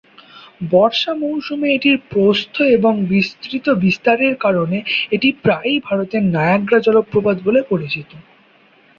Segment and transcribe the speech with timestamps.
[0.71, 4.77] বর্ষা মৌসুমে এটির প্রস্থ এবং বিস্তৃত বিস্তারের কারণে
[5.11, 8.09] এটি প্রায়ই ভারতের নায়াগ্রা জলপ্রপাত বলে পরিচিত।